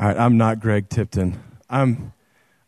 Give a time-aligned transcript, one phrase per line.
[0.00, 1.42] All right, I'm not Gregg Tipton.
[1.68, 2.12] I'm,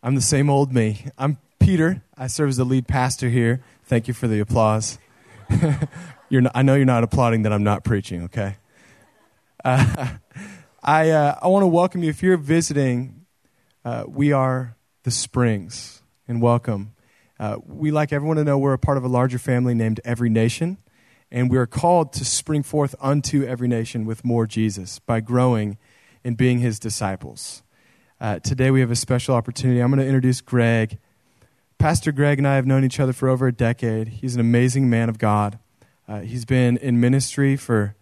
[0.02, 1.06] I'm the same old me.
[1.16, 2.02] I'm Peter.
[2.18, 3.62] I serve as the lead pastor here.
[3.84, 4.98] Thank you for the applause.
[6.28, 8.56] not, I know you're not applauding that I'm not preaching, okay?
[9.64, 10.08] Uh,
[10.82, 12.10] I, uh, I want to welcome you.
[12.10, 13.26] If you're visiting,
[13.84, 14.74] uh, we are
[15.04, 16.96] the Springs, and welcome.
[17.38, 20.30] Uh, we like everyone to know we're a part of a larger family named Every
[20.30, 20.78] Nation,
[21.30, 25.78] and we are called to spring forth unto every nation with more Jesus by growing
[26.24, 27.62] in being his disciples.
[28.20, 29.80] Uh, today we have a special opportunity.
[29.80, 30.98] I'm going to introduce Gregg.
[31.78, 34.08] Pastor Gregg and I have known each other for over a decade.
[34.08, 35.58] He's an amazing man of God.
[36.06, 37.94] Uh, he's been in ministry for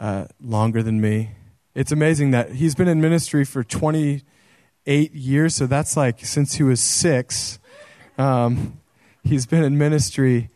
[0.00, 1.30] uh, longer than me.
[1.74, 6.62] It's amazing that he's been in ministry for 28 years, so that's like since he
[6.62, 7.58] was six.
[8.18, 8.80] Um,
[9.22, 10.50] he's been in ministry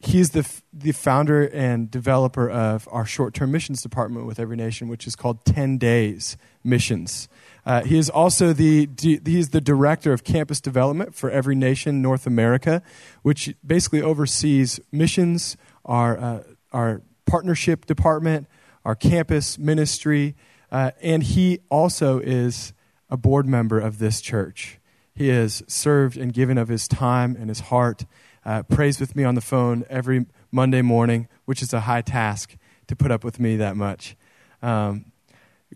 [0.00, 4.88] he's the, the founder and developer of our short term missions department with Every Nation,
[4.88, 7.28] which is called 10 Days Missions.
[7.66, 12.26] Uh, he is also the he's the director of campus development for Every Nation North
[12.26, 12.82] America,
[13.22, 18.46] which basically oversees missions, our uh, our partnership department,
[18.86, 20.34] our campus ministry,
[20.72, 22.72] uh, and he also is
[23.10, 24.78] a board member of this church.
[25.14, 28.06] He has served and given of his time and his heart
[28.48, 32.56] uh, prays with me on the phone every Monday morning, which is a high task
[32.86, 34.16] to put up with me that much.
[34.62, 35.12] Um,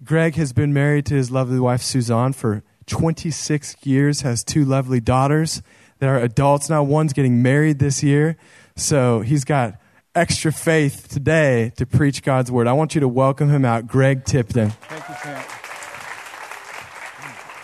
[0.02, 5.00] Gregg has been married to his lovely wife, Suzanne, for 26 years, has two lovely
[5.00, 5.60] daughters
[5.98, 6.82] that are adults now.
[6.82, 8.38] One's getting married this year.
[8.74, 9.74] So he's got
[10.14, 12.66] extra faith today to preach God's word.
[12.66, 14.70] I want you to welcome him out, Gregg Tipton.
[14.70, 15.46] Thank you, Champ.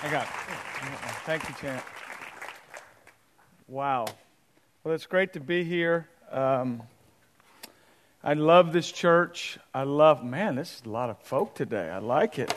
[0.03, 0.29] I got it.
[1.25, 1.83] Thank you, Champ.
[3.67, 4.05] Wow.
[4.85, 6.07] Well, it's great to be here.
[6.31, 6.83] Um,
[8.23, 9.59] I love this church.
[9.75, 11.91] I love, man, this is a lot of folk today.
[11.91, 12.55] I like it.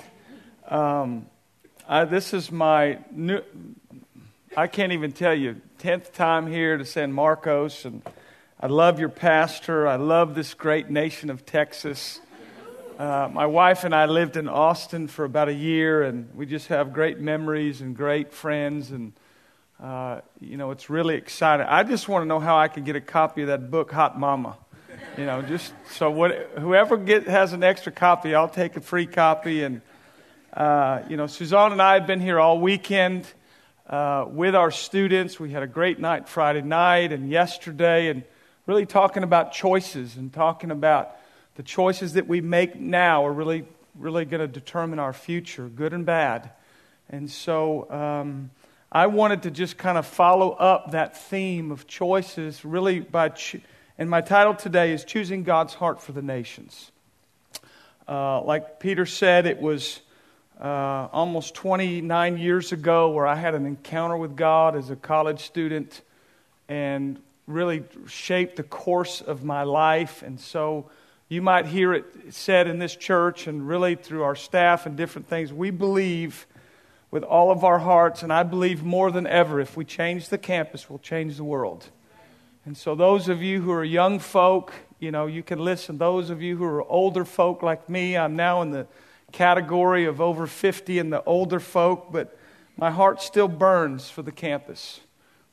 [0.68, 1.26] Um,
[1.90, 3.42] I, this is my new,
[4.56, 7.86] I can't even tell you, 10th time here to San Marcos.
[7.86, 8.04] And
[8.60, 9.88] I love your pastor.
[9.88, 12.22] I love this great nation of Texas.
[13.00, 16.68] Uh, my wife and I lived in Austin for about a year, and we just
[16.68, 18.92] have great memories and great friends.
[18.92, 19.14] And
[19.82, 21.66] uh, you know, it's really exciting.
[21.68, 24.20] I just want to know how I can get a copy of that book, Hot
[24.20, 24.58] Mama.
[25.18, 29.08] You know, just so what, whoever get, has an extra copy, I'll take a free
[29.08, 29.64] copy.
[29.64, 29.82] And,
[30.54, 33.26] uh, you know, Suzanne and I have been here all weekend
[33.90, 35.40] uh, with our students.
[35.40, 38.24] We had a great night Friday night and yesterday, and
[38.68, 41.18] really talking about choices and talking about
[41.56, 43.66] the choices that we make now are really,
[43.96, 46.52] really going to determine our future, good and bad.
[47.10, 48.52] And so, um,
[48.94, 53.62] I wanted to just kind of follow up that theme of choices, really by, cho-
[53.98, 56.92] and my title today is Choosing God's Heart for the Nations.
[58.06, 60.02] Uh, like Peter said, it was
[60.60, 65.40] uh, almost 29 years ago where I had an encounter with God as a college
[65.40, 66.02] student
[66.68, 70.22] and really shaped the course of my life.
[70.22, 70.90] And so
[71.30, 75.30] you might hear it said in this church and really through our staff and different
[75.30, 75.54] things.
[75.54, 76.46] We believe
[77.12, 80.38] with all of our hearts, and I believe more than ever, if we change the
[80.38, 81.90] campus, we'll change the world.
[82.66, 85.98] And so, those of you who are young folk, you know, you can listen.
[85.98, 88.88] Those of you who are older folk like me, I'm now in the
[89.32, 92.38] category of over 50 and the older folk, but
[92.78, 95.02] my heart still burns for the campus.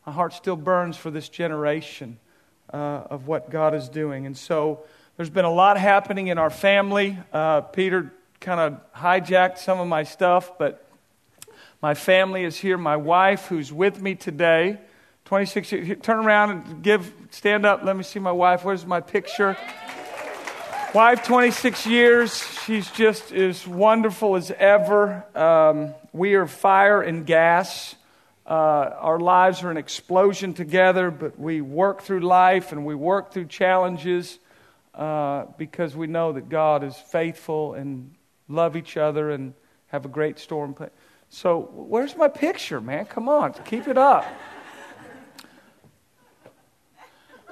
[0.07, 2.19] My heart still burns for this generation
[2.73, 4.27] uh, of what God is doing.
[4.27, 4.85] And so,
[5.17, 7.19] there's been a lot happening in our family.
[7.33, 10.88] Uh, Peter kind of hijacked some of my stuff, but
[11.81, 12.77] my family is here.
[12.77, 14.79] My wife, who's with me today,
[15.27, 15.99] 26 years.
[16.03, 17.85] Turn around and give, stand up.
[17.85, 18.65] Let me see my wife.
[18.65, 19.57] Where's my picture?
[20.95, 22.43] Wife, 26 years.
[22.65, 25.25] She's just as wonderful as ever.
[25.37, 27.95] Um, we are fire and gas.
[28.45, 33.33] Uh, our lives are an explosion together, but we work through life and we work
[33.33, 34.39] through challenges
[34.95, 38.15] uh, because we know that God is faithful and
[38.49, 39.53] love each other and
[39.89, 40.75] have a great storm.
[41.31, 43.05] So, where's my picture, man?
[43.05, 44.25] Come on, keep it up.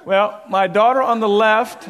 [0.03, 1.89] Well, my daughter on the left,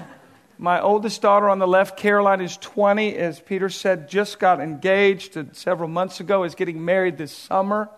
[0.58, 3.16] my oldest daughter on the left, Caroline, is 20.
[3.16, 7.90] As Peter said, just got engaged uh, several months ago, is getting married this summer.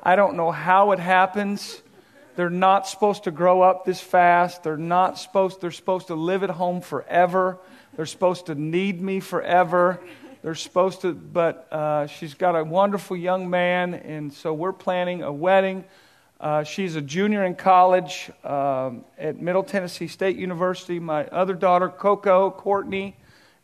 [0.00, 1.82] I don't know how it happens.
[2.36, 4.62] They're not supposed to grow up this fast.
[4.62, 7.58] They're not supposed, they're supposed to live at home forever.
[7.96, 9.98] They're supposed to need me forever.
[10.48, 15.22] They're supposed to, but uh, she's got a wonderful young man, and so we're planning
[15.22, 15.84] a wedding.
[16.40, 20.98] Uh, she's a junior in college um, at Middle Tennessee State University.
[21.00, 23.14] My other daughter, Coco Courtney,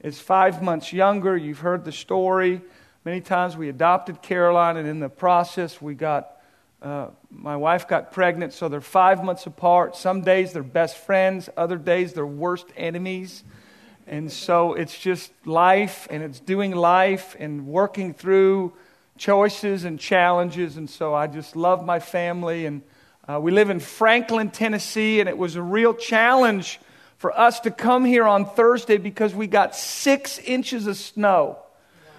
[0.01, 1.39] is five months younger.
[1.39, 2.61] You've heard the story.
[3.07, 6.33] Many times we adopted Caroline, and in the process, we got
[6.83, 9.97] uh, my wife got pregnant, so they're five months apart.
[9.97, 13.43] Some days they're best friends, other days they're worst enemies.
[14.07, 18.75] And so it's just life, and it's doing life and working through
[19.17, 20.77] choices and challenges.
[20.77, 22.67] And so I just love my family.
[22.67, 22.83] And
[23.27, 26.81] uh, we live in Franklin, Tennessee, and it was a real challenge
[27.17, 31.59] for us to come here on Thursday because we got six inches of snow.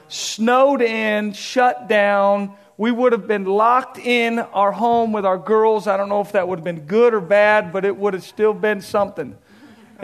[0.07, 5.87] Snowed in, shut down we would have been locked in our home with our girls.
[5.87, 8.23] I don't know if that would have been good or bad, but it would have
[8.23, 9.37] still been something.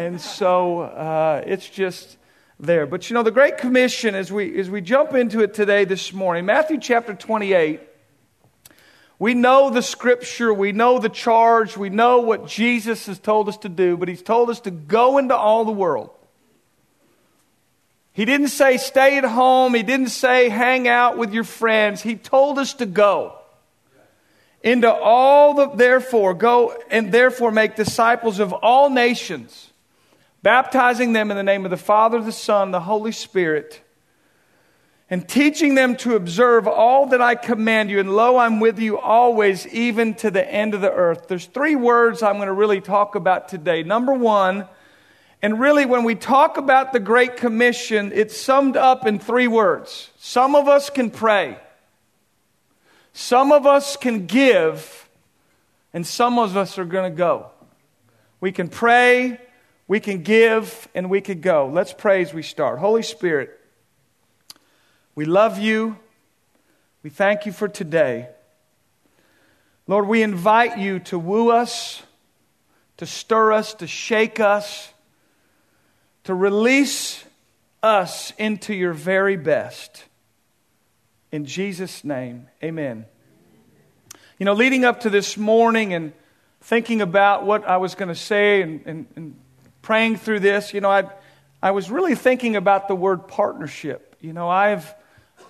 [0.06, 2.18] And so uh, it's just
[2.60, 2.86] there.
[2.86, 6.14] But you know, the Great Commission, as we, as we jump into it today, this
[6.14, 7.80] morning, Matthew chapter 28,
[9.20, 13.58] we know the scripture, we know the charge, we know what Jesus has told us
[13.58, 16.10] to do, but he's told us to go into all the world
[18.14, 19.74] he didn't say stay at home.
[19.74, 22.02] He didn't say hang out with your friends.
[22.02, 23.38] He told us to go
[24.62, 29.71] into all the, therefore, go and therefore make disciples of all nations,
[30.44, 33.82] baptizing them in the name of the Father, the Son, the Holy Spirit,
[35.10, 38.00] and teaching them to observe all that I command you.
[38.00, 41.28] And lo, I'm with you always, even to the end of the earth.
[41.28, 43.84] There's three words I'm going to really talk about today.
[43.84, 44.68] Number one,
[45.44, 50.12] and really, when we talk about the Great Commission, it's summed up in three words.
[50.18, 51.58] Some of us can pray,
[53.14, 55.10] some of us can give,
[55.94, 57.50] and some of us are going to go.
[58.40, 59.40] We can pray,
[59.92, 61.68] we can give, and we can go.
[61.68, 62.80] Let's pray as we start.
[62.80, 63.60] Holy Spirit,
[65.16, 65.98] we love you.
[67.04, 68.30] We thank you for today.
[69.88, 72.02] Lord, we invite you to woo us,
[72.96, 74.94] to stir us, to shake us
[76.24, 77.24] to release
[77.82, 80.06] us into your very best.
[81.32, 83.06] In Jesus' name, amen.
[84.38, 86.14] You know, leading up to this morning and
[86.62, 89.36] thinking about what I was going to say and, and, and,
[89.82, 91.10] praying through this, you know, I,
[91.62, 94.16] I was really thinking about the word partnership.
[94.22, 94.94] You know, I've,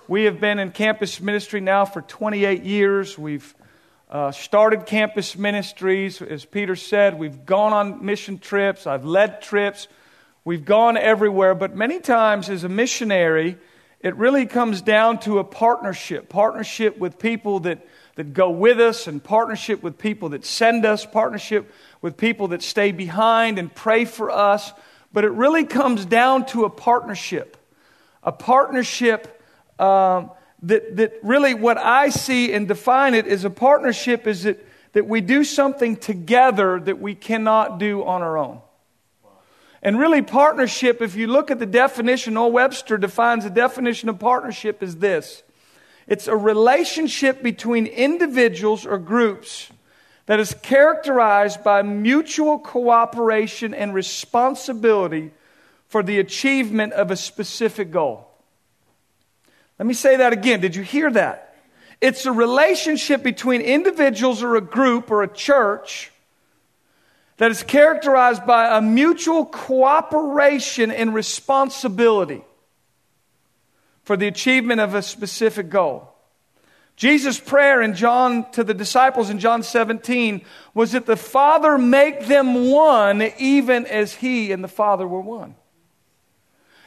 [0.07, 3.17] we have been in campus ministry now for 28 years.
[3.17, 3.53] We've
[4.09, 6.21] uh, started campus ministries.
[6.21, 8.87] As Peter said, we've gone on mission trips.
[8.87, 9.87] I've led trips.
[10.43, 13.57] We've gone everywhere, but many times as a missionary,
[13.99, 17.85] it really comes down to a partnership partnership with people that,
[18.15, 21.71] that go with us, and partnership with people that send us, partnership
[22.01, 24.73] with people that stay behind and pray for us.
[25.13, 27.57] But it really comes down to a partnership.
[28.23, 29.41] A partnership
[29.79, 30.31] um,
[30.63, 35.07] that, that really, what I see and define it as a partnership is that, that
[35.07, 38.61] we do something together that we cannot do on our own.
[39.81, 44.19] And really, partnership, if you look at the definition, Noah Webster defines the definition of
[44.19, 45.41] partnership as this
[46.07, 49.69] it's a relationship between individuals or groups
[50.25, 55.31] that is characterized by mutual cooperation and responsibility
[55.87, 58.27] for the achievement of a specific goal.
[59.77, 60.61] Let me say that again.
[60.61, 61.55] Did you hear that?
[61.99, 66.11] It's a relationship between individuals or a group or a church
[67.37, 72.43] that is characterized by a mutual cooperation and responsibility
[74.03, 76.11] for the achievement of a specific goal.
[76.95, 82.27] Jesus' prayer in John to the disciples in John 17 was that the Father make
[82.27, 85.55] them one even as he and the Father were one.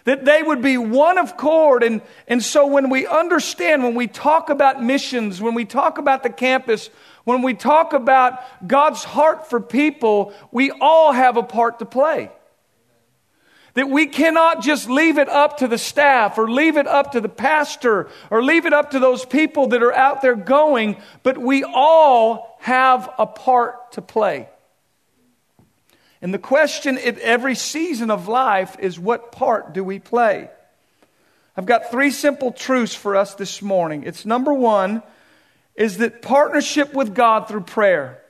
[0.04, 1.83] That they would be one of accord.
[1.83, 6.23] And, and so when we understand, when we talk about missions, when we talk about
[6.23, 6.90] the campus,
[7.25, 12.30] when we talk about God's heart for people, we all have a part to play.
[13.75, 17.21] That we cannot just leave it up to the staff or leave it up to
[17.21, 21.37] the pastor or leave it up to those people that are out there going, but
[21.37, 24.49] we all have a part to play.
[26.23, 30.49] And the question at every season of life is what part do we play?
[31.57, 34.04] I've got three simple truths for us this morning.
[34.04, 35.02] It's number one,
[35.75, 38.23] is that partnership with God through prayer,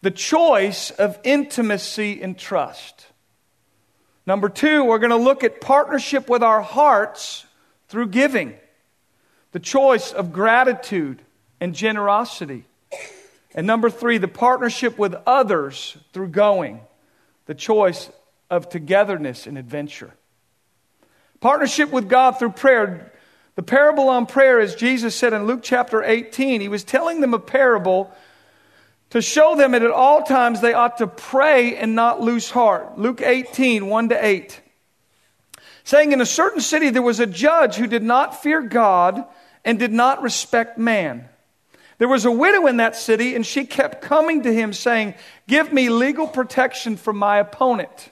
[0.00, 3.06] the choice of intimacy and trust.
[4.26, 7.44] Number two, we're going to look at partnership with our hearts
[7.88, 8.54] through giving,
[9.50, 11.20] the choice of gratitude
[11.60, 12.64] and generosity.
[13.54, 16.80] And number three, the partnership with others through going,
[17.46, 18.10] the choice
[18.48, 20.12] of togetherness and adventure.
[21.40, 23.12] Partnership with God through prayer.
[23.56, 27.34] The parable on prayer, as Jesus said in Luke chapter 18, he was telling them
[27.34, 28.10] a parable
[29.12, 32.98] to show them that at all times they ought to pray and not lose heart.
[32.98, 34.60] Luke 18, 1 to 8.
[35.84, 39.22] saying, In a certain city there was a judge who did not fear God
[39.66, 41.28] and did not respect man.
[41.98, 45.12] There was a widow in that city, and she kept coming to him, saying,
[45.46, 48.08] Give me legal protection from my opponent.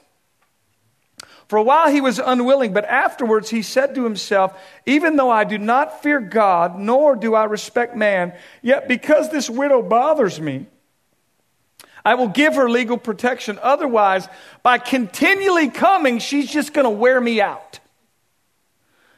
[1.47, 4.55] For a while he was unwilling, but afterwards he said to himself,
[4.85, 9.49] Even though I do not fear God, nor do I respect man, yet because this
[9.49, 10.67] widow bothers me,
[12.03, 13.59] I will give her legal protection.
[13.61, 14.27] Otherwise,
[14.63, 17.79] by continually coming, she's just going to wear me out.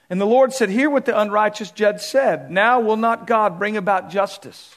[0.09, 2.51] And the Lord said, Hear what the unrighteous judge said.
[2.51, 4.75] Now will not God bring about justice?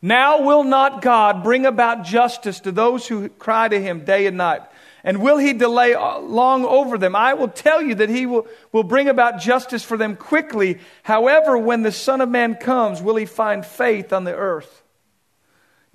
[0.00, 4.36] Now will not God bring about justice to those who cry to him day and
[4.36, 4.62] night?
[5.02, 7.14] And will he delay uh, long over them?
[7.14, 10.80] I will tell you that he will, will bring about justice for them quickly.
[11.04, 14.82] However, when the Son of Man comes, will he find faith on the earth?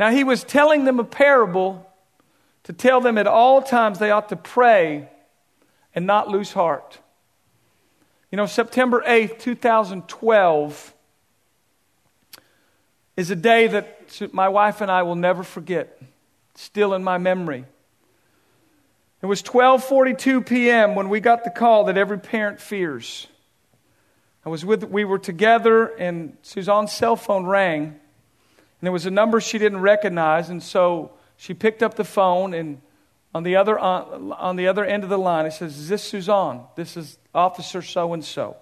[0.02, 1.88] Now, he was telling them a parable
[2.64, 5.08] to tell them at all times they ought to pray
[5.94, 6.98] and not lose heart.
[8.32, 10.96] You know, September 8th, 2012
[13.16, 16.02] is a day that my wife and I will never forget.
[16.56, 17.66] Still in my memory.
[19.22, 20.96] It was 12:42 p.m.
[20.96, 23.28] when we got the call that every parent fears.
[24.44, 28.00] I was with we were together and Suzanne's cell phone rang
[28.82, 32.56] and there was a number she didn't recognize, and so she picked up the phone,
[32.56, 32.82] and
[33.34, 36.04] on the other, on, on the other end of the line, it says, Is this
[36.04, 36.64] Suzanne?
[36.76, 38.58] This is Officer so and so.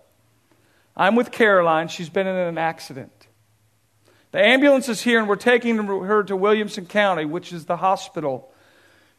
[0.97, 1.87] I'm with Caroline.
[1.87, 3.27] She's been in an accident.
[4.31, 8.51] The ambulance is here, and we're taking her to Williamson County, which is the hospital.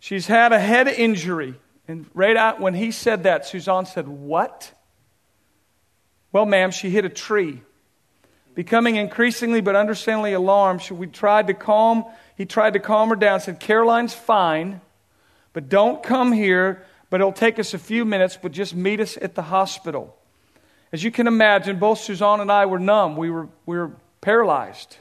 [0.00, 1.54] She's had a head injury.
[1.88, 4.70] And right out when he said that, Suzanne said, What?
[6.30, 7.62] Well, ma'am, she hit a tree.
[8.54, 12.04] Becoming increasingly but understandably alarmed, we tried to calm,
[12.36, 14.80] he tried to calm her down, said, Caroline's fine,
[15.52, 19.16] but don't come here, but it'll take us a few minutes, but just meet us
[19.20, 20.16] at the hospital.
[20.92, 23.16] As you can imagine, both Suzanne and I were numb.
[23.16, 24.96] We were, we were paralyzed.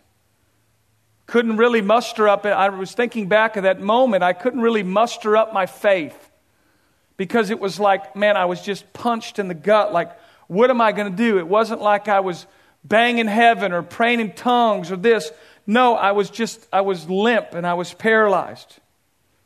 [1.26, 5.38] Couldn't really muster up, I was thinking back of that moment, I couldn't really muster
[5.38, 6.32] up my faith
[7.18, 9.92] because it was like, man, I was just punched in the gut.
[9.92, 11.38] Like, what am I going to do?
[11.38, 12.48] It wasn't like I was
[12.84, 15.32] banging heaven or praying in tongues or this.
[15.68, 18.80] No, I was just, I was limp and I was paralyzed.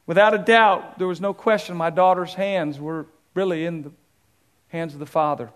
[0.06, 3.92] Without a doubt, there was no question my daughter's hands were really in the
[4.68, 5.50] hands of the Father.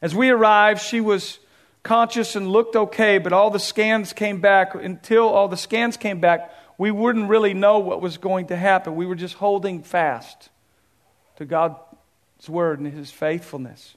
[0.00, 1.38] As we arrived, she was
[1.82, 4.74] conscious and looked okay, but all the scans came back.
[4.74, 8.96] Until all the scans came back, we wouldn't really know what was going to happen.
[8.96, 10.50] We were just holding fast
[11.36, 11.78] to God's
[12.48, 13.96] word and his faithfulness.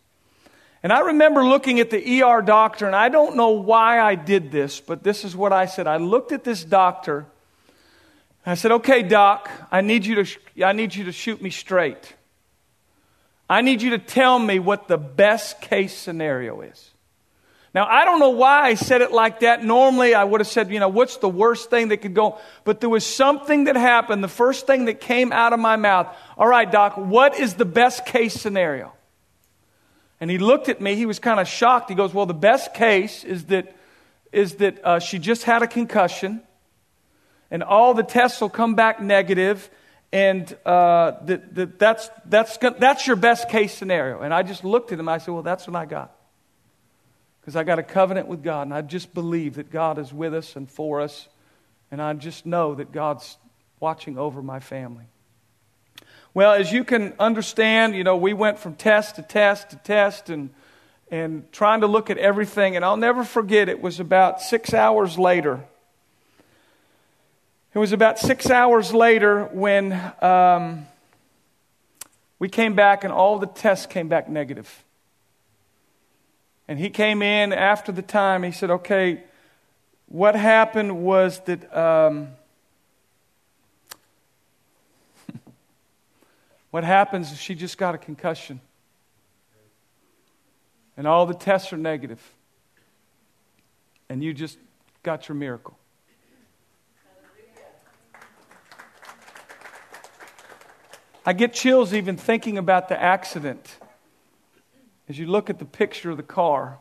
[0.85, 4.51] And I remember looking at the ER doctor, and I don't know why I did
[4.51, 5.87] this, but this is what I said.
[5.87, 7.25] I looked at this doctor.
[8.45, 12.13] I said, Okay, doc, I need, you to, I need you to shoot me straight.
[13.49, 16.91] I need you to tell me what the best case scenario is.
[17.73, 19.63] Now, I don't know why I said it like that.
[19.63, 22.37] Normally, I would have said, you know, what's the worst thing that could go?
[22.63, 24.23] But there was something that happened.
[24.23, 27.65] The first thing that came out of my mouth, all right, doc, what is the
[27.65, 28.94] best case scenario?
[30.25, 30.95] And he looked at me.
[30.95, 31.87] He was kind of shocked.
[31.87, 33.75] He goes, Well, the best case is that,
[34.31, 36.41] is that uh, she just had a concussion,
[37.51, 39.69] and all the tests will come back negative,
[40.11, 44.21] and uh, that, that, that's, that's, that's your best case scenario.
[44.21, 45.07] And I just looked at him.
[45.07, 46.15] I said, Well, that's what I got.
[47.39, 50.33] Because I got a covenant with God, and I just believe that God is with
[50.33, 51.27] us and for us,
[51.91, 53.37] and I just know that God's
[53.79, 55.05] watching over my family.
[56.35, 60.29] Well, as you can understand, you know, we went from test to test to test
[60.29, 60.49] and,
[61.09, 62.75] and trying to look at everything.
[62.75, 65.63] And I'll never forget, it was about six hours later.
[67.73, 70.85] It was about six hours later when um,
[72.37, 74.83] we came back and all the tests came back negative.
[76.67, 78.43] And he came in after the time.
[78.43, 79.23] He said, Okay,
[80.07, 81.73] what happened was that.
[81.73, 82.27] Um,
[86.75, 88.59] What happens is she just got a concussion.
[90.97, 92.19] And all the tests are negative.
[94.09, 94.57] And you just
[95.01, 95.79] got your miracle.
[101.25, 103.77] I get chills even thinking about the accident.
[105.07, 106.79] As you look at the picture of the car,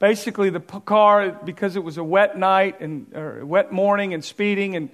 [0.00, 4.74] basically the car, because it was a wet night and or wet morning and speeding,
[4.74, 4.90] and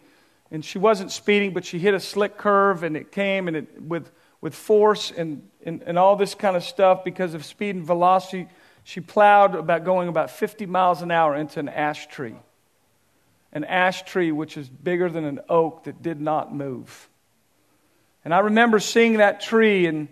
[0.51, 3.83] and she wasn't speeding, but she hit a slick curve and it came and it,
[3.83, 4.11] with,
[4.41, 8.49] with force and, and, and all this kind of stuff because of speed and velocity.
[8.85, 12.37] She plowed about going about 50 miles an hour into an ash tree.
[13.53, 17.09] An ash tree which is bigger than an oak that did not move.
[18.25, 20.09] And I remember seeing that tree and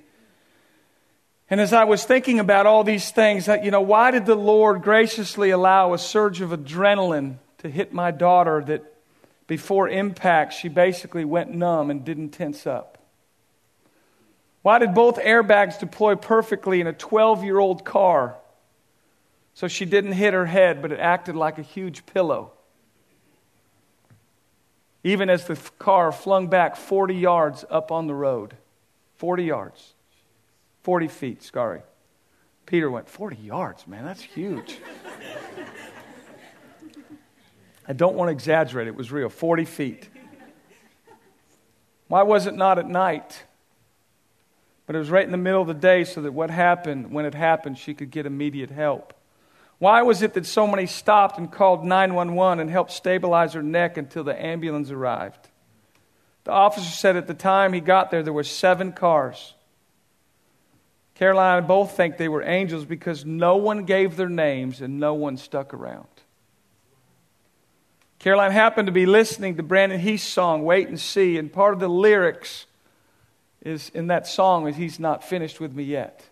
[1.50, 4.34] And as I was thinking about all these things, that, you know, why did the
[4.34, 8.93] Lord graciously allow a surge of adrenaline to hit my daughter that
[9.46, 12.98] before impact she basically went numb and didn't tense up?
[14.62, 18.36] Why did both airbags deploy perfectly in a 12 year old car
[19.52, 22.52] so she didn't hit her head, but it acted like a huge pillow?
[25.02, 28.56] Even as the car flung back 40 yards up on the road.
[29.16, 29.94] 40 yards.
[30.82, 31.82] 40 feet, sorry.
[32.66, 34.78] Peter went, 40 yards, man, that's huge.
[37.86, 40.08] I don't want to exaggerate, it was real 40 feet.
[42.08, 43.44] Why was it not at night?
[44.86, 47.24] But it was right in the middle of the day so that what happened, when
[47.24, 49.14] it happened, she could get immediate help.
[49.78, 53.96] Why was it that so many stopped and called 911 and helped stabilize her neck
[53.96, 55.48] until the ambulance arrived?
[56.44, 59.54] The officer said at the time he got there, there were seven cars.
[61.14, 64.98] Caroline and I both think they were angels because no one gave their names and
[64.98, 66.06] no one stuck around.
[68.24, 71.80] Caroline happened to be listening to Brandon Heath's song, Wait and See, and part of
[71.80, 72.64] the lyrics
[73.60, 76.24] is in that song is He's not finished with me yet.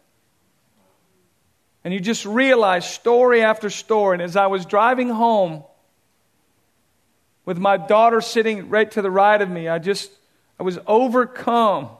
[1.85, 4.15] And you just realize story after story.
[4.15, 5.65] And as I was driving home
[7.45, 10.11] with my daughter sitting right to the right of me, I just
[10.59, 11.91] I was overcome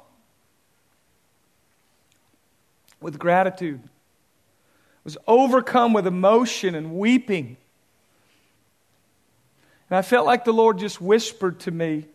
[2.99, 3.83] with gratitude.
[3.85, 7.59] I was overcome with emotion and weeping.
[9.93, 12.07] And I felt like the Lord just whispered to me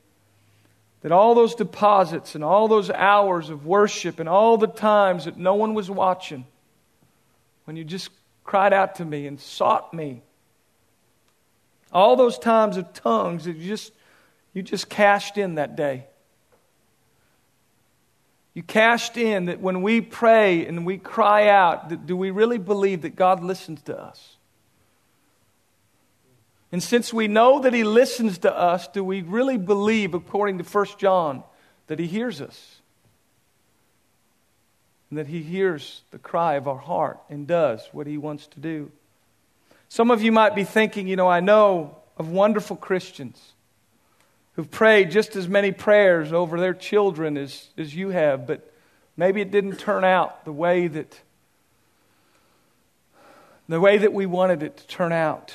[1.01, 5.38] that all those deposits and all those hours of worship and all the times that
[5.38, 6.48] no one was watching,
[7.65, 8.10] when you just
[8.43, 10.24] cried out to me and sought me,
[11.93, 13.93] all those times of tongues that you just,
[14.55, 16.05] you just cashed in that day.
[18.55, 23.03] You cashed in that when we pray and we cry out, do we really believe
[23.03, 24.37] that God listens to us?
[26.71, 30.63] And since we know that He listens to us, do we really believe, according to
[30.63, 31.43] 1 John,
[31.88, 32.82] that He hears us?
[35.10, 38.60] And that He hears the cry of our heart and does what He wants to
[38.60, 38.91] do?
[39.89, 43.53] Some of you might be thinking, you know, I know of wonderful Christians
[44.58, 48.73] who've prayed just as many prayers over their children as, as you have, but
[49.15, 51.21] maybe it didn't turn out the way that
[53.69, 55.53] the way that we wanted it to turn out.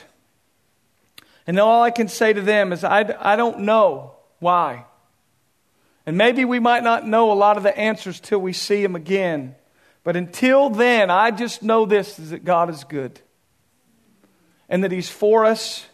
[1.47, 4.85] And all I can say to them is, I, I don't know why.
[6.07, 8.97] And maybe we might not know a lot of the answers till we see them
[8.97, 9.55] again.
[10.05, 13.21] But until then, I just know this is that God is good.
[14.69, 15.87] And that He's for us.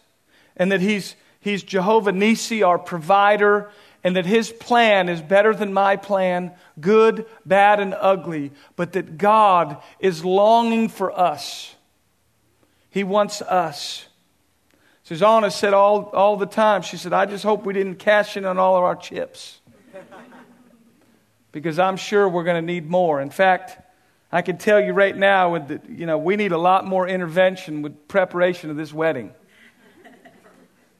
[0.55, 3.71] And that He's He's Jehovah Nissi, our provider,
[4.03, 9.17] and that His plan is better than my plan, good, bad, and ugly, but that
[9.17, 11.75] God is longing for us.
[12.89, 14.08] He wants us.
[15.09, 18.45] Suzanne said all, all the time, she said, I just hope we didn't cash in
[18.45, 19.59] on all of our chips.
[21.51, 23.19] because I'm sure we're going to need more.
[23.19, 23.79] In fact,
[24.31, 27.07] I can tell you right now, with the, you know, we need a lot more
[27.07, 29.33] intervention with preparation of this wedding.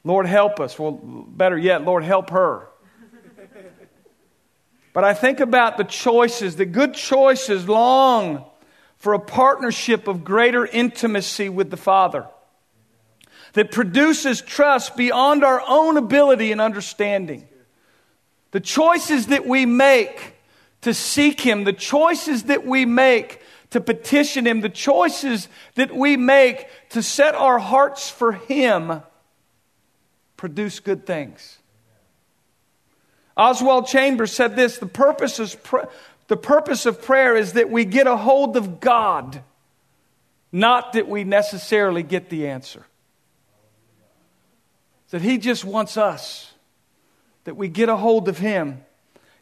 [0.04, 0.80] Lord, help us.
[0.80, 2.68] Well, better yet, Lord, help her.
[4.92, 8.44] But I think about the choices, the good choices long
[8.98, 12.26] for a partnership of greater intimacy with the Father
[13.54, 17.48] that produces trust beyond our own ability and understanding.
[18.52, 20.36] The choices that we make
[20.82, 26.18] to seek Him, the choices that we make to petition Him, the choices that we
[26.18, 29.02] make to set our hearts for Him
[30.38, 31.58] produce good things.
[33.36, 35.56] Oswald Chambers said this the purpose, is
[36.28, 39.42] the purpose of prayer is that we get a hold of God,
[40.52, 42.86] not that we necessarily get the answer.
[45.12, 46.52] That He just wants us,
[47.46, 48.84] that we get a hold of Him.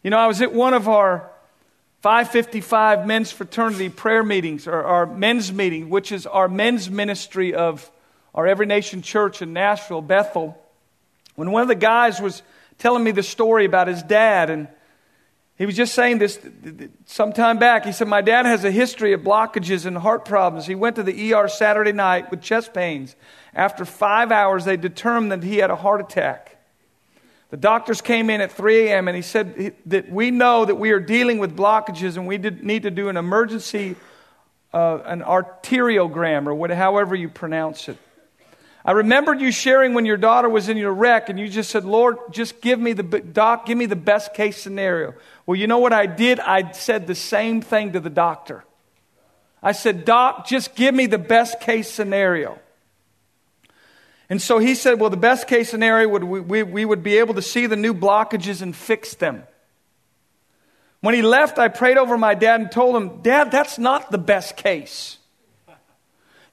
[0.04, 1.30] You know, I was at one of our
[2.02, 7.90] 555 men's fraternity prayer meetings, or our men's meeting, which is our men's ministry of
[8.34, 10.58] our Every Nation Church in Nashville, Bethel
[11.38, 12.42] when one of the guys was
[12.80, 14.68] telling me the story about his dad, and
[15.56, 16.40] he was just saying this
[17.06, 17.86] some time back.
[17.86, 20.66] He said, My dad has a history of blockages and heart problems.
[20.66, 23.16] He went to the ER Saturday night with chest pains.
[23.58, 26.56] After five hours, they determined that he had a heart attack.
[27.50, 29.08] The doctors came in at 3 a.m.
[29.08, 32.84] and he said that we know that we are dealing with blockages and we need
[32.84, 33.96] to do an emergency,
[34.74, 37.98] uh, an arteriogram or whatever, however you pronounce it.
[38.86, 41.84] I remembered you sharing when your daughter was in your wreck and you just said,
[41.84, 45.16] Lord, just give me the, doc, give me the best case scenario.
[45.48, 46.40] Well, you know what I did?
[46.40, 48.64] I said the same thing to the doctor.
[49.64, 52.60] I said, Doc, just give me the best case scenario.
[54.30, 57.18] And so he said, Well, the best case scenario would we, we, we would be
[57.18, 59.44] able to see the new blockages and fix them.
[61.02, 64.18] When he left, I prayed over my dad and told him, Dad, that's not the
[64.18, 65.18] best case.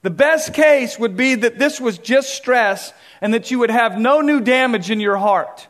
[0.03, 3.97] The best case would be that this was just stress and that you would have
[3.97, 5.67] no new damage in your heart.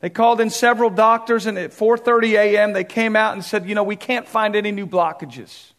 [0.00, 2.72] They called in several doctors and at 4:30 a.m.
[2.72, 5.72] they came out and said, "You know, we can't find any new blockages.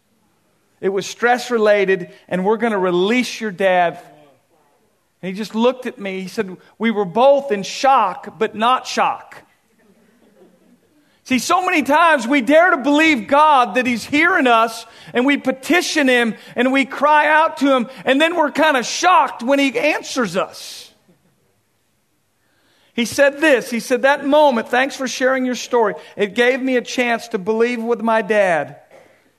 [0.79, 3.99] It was stress related and we're going to release your dad."
[5.21, 6.21] And he just looked at me.
[6.21, 9.43] He said, "We were both in shock, but not shock."
[11.23, 15.37] See, so many times we dare to believe God that He's hearing us and we
[15.37, 19.59] petition Him and we cry out to Him and then we're kind of shocked when
[19.59, 20.91] He answers us.
[22.93, 25.93] He said this He said, That moment, thanks for sharing your story.
[26.17, 28.81] It gave me a chance to believe with my dad.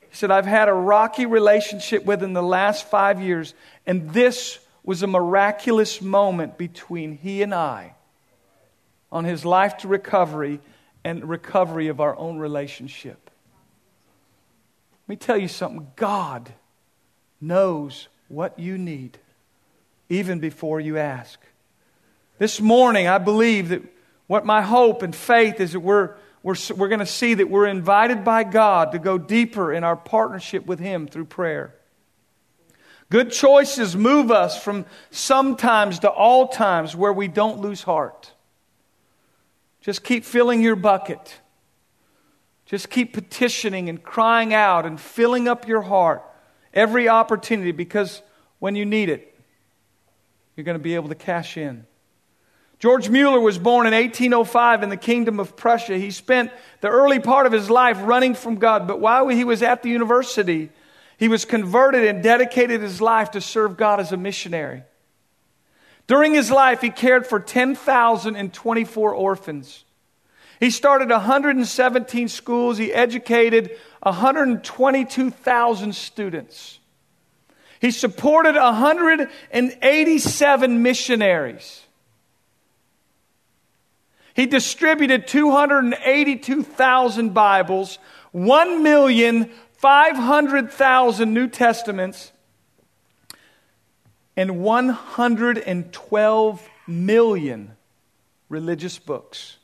[0.09, 3.53] He said, I've had a rocky relationship with the last five years,
[3.85, 7.95] and this was a miraculous moment between he and I
[9.11, 10.59] on his life to recovery
[11.03, 13.29] and recovery of our own relationship.
[15.03, 16.51] Let me tell you something God
[17.39, 19.17] knows what you need
[20.09, 21.39] even before you ask.
[22.39, 23.83] This morning, I believe that
[24.27, 27.67] what my hope and faith is that we're, we're, we're going to see that we're
[27.67, 31.75] invited by God to go deeper in our partnership with Him through prayer.
[33.09, 38.31] Good choices move us from sometimes to all times where we don't lose heart.
[39.81, 41.39] Just keep filling your bucket.
[42.65, 46.23] Just keep petitioning and crying out and filling up your heart
[46.73, 48.21] every opportunity because
[48.59, 49.37] when you need it,
[50.55, 51.85] you're going to be able to cash in.
[52.79, 55.97] George Mueller was born in 1805 in the Kingdom of Prussia.
[55.97, 59.61] He spent the early part of his life running from God, but while he was
[59.61, 60.69] at the university,
[61.17, 64.83] he was converted and dedicated his life to serve God as a missionary.
[66.07, 69.85] During his life, he cared for 10,024 orphans.
[70.59, 72.77] He started 117 schools.
[72.77, 73.71] He educated
[74.01, 76.79] 122,000 students.
[77.79, 81.81] He supported 187 missionaries.
[84.33, 87.97] He distributed 282,000 Bibles,
[89.83, 92.31] 1,500,000 New Testaments,
[94.37, 97.71] and 112 million
[98.49, 99.57] religious books.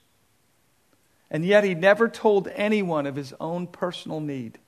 [1.31, 4.59] And yet he never told anyone of his own personal need,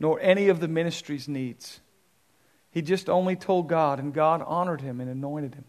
[0.00, 1.80] nor any of the ministry's needs.
[2.70, 5.64] He just only told God, and God honored him and anointed him.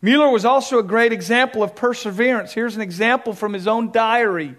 [0.00, 2.52] Mueller was also a great example of perseverance.
[2.52, 4.56] Here's an example from his own diary.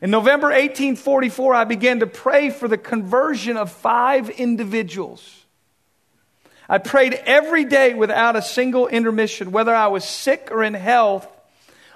[0.00, 5.44] In November 1844, I began to pray for the conversion of five individuals.
[6.68, 11.26] I prayed every day without a single intermission, whether I was sick or in health,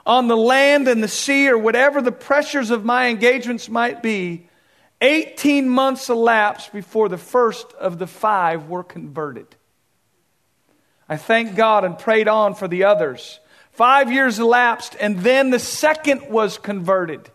[0.05, 4.49] on the land and the sea, or whatever the pressures of my engagements might be.
[5.01, 9.47] 18 months elapsed before the first of the five were converted.
[11.09, 13.38] I thanked God and prayed on for the others.
[13.73, 17.31] Five years elapsed, and then the second was converted.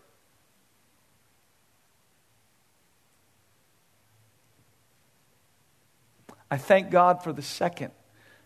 [6.50, 7.90] I thank God for the second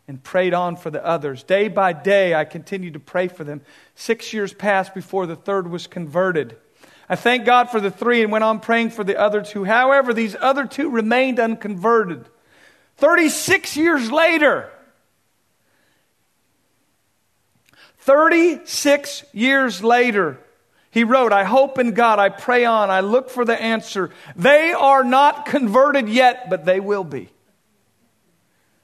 [0.09, 1.43] and prayed on for the others.
[1.43, 3.61] Day by day, I continued to pray for them.
[3.95, 6.57] Six years passed before the third was converted.
[7.09, 9.65] I thank God for the three and went on praying for the other two.
[9.65, 12.27] However, these other two remained unconverted.
[12.97, 14.71] 36 years later,
[17.99, 20.39] 36 years later,
[20.91, 24.11] he wrote, I hope in God, I pray on, I look for the answer.
[24.37, 27.31] They are not converted yet, but they will be.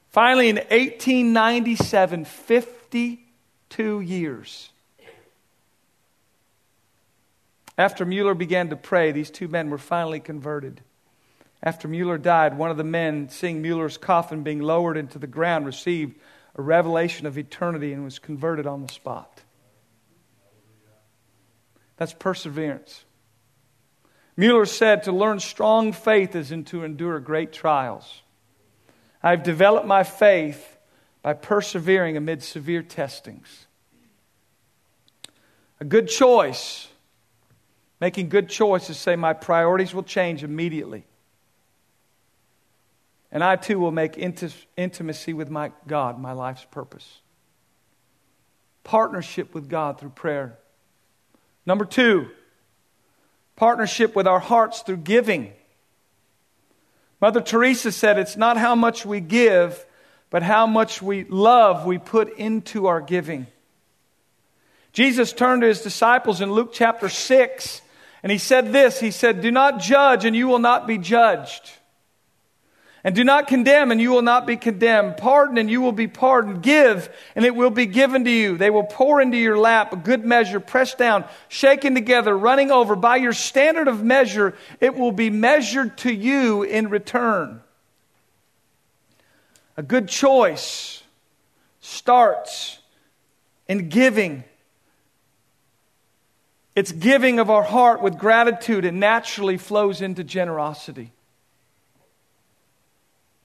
[0.09, 4.69] Finally, in 1897, 52 years
[7.79, 10.81] after Mueller began to pray, these two men were finally converted.
[11.63, 15.65] After Mueller died, one of the men, seeing Mueller's coffin being lowered into the ground,
[15.65, 16.19] received
[16.55, 19.43] a revelation of eternity and was converted on the spot.
[21.95, 23.05] That's perseverance.
[24.35, 28.23] Mueller said to learn strong faith is in to endure great trials.
[29.21, 30.77] I've developed my faith
[31.21, 33.67] by persevering amid severe testings.
[35.79, 36.87] A good choice,
[37.99, 41.05] making good choices, say, My priorities will change immediately.
[43.31, 47.21] And I too will make int- intimacy with my God my life's purpose.
[48.83, 50.57] Partnership with God through prayer.
[51.65, 52.29] Number two,
[53.55, 55.53] partnership with our hearts through giving.
[57.21, 59.85] Mother Teresa said, It's not how much we give,
[60.29, 63.47] but how much we love we put into our giving.
[64.93, 67.81] Jesus turned to his disciples in Luke chapter 6,
[68.23, 71.71] and he said this He said, Do not judge, and you will not be judged.
[73.03, 75.17] And do not condemn, and you will not be condemned.
[75.17, 76.61] Pardon, and you will be pardoned.
[76.61, 78.57] Give, and it will be given to you.
[78.57, 82.97] They will pour into your lap a good measure, pressed down, shaken together, running over.
[82.97, 87.61] By your standard of measure, it will be measured to you in return.
[89.77, 91.01] A good choice
[91.79, 92.79] starts
[93.69, 94.43] in giving.
[96.75, 101.13] It's giving of our heart with gratitude and naturally flows into generosity.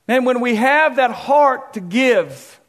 [0.07, 2.61] And when we have that heart to give,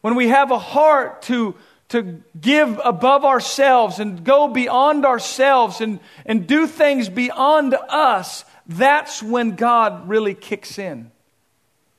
[0.00, 1.54] when we have a heart to,
[1.90, 9.22] to give above ourselves and go beyond ourselves and, and do things beyond us, that's
[9.22, 11.10] when God really kicks in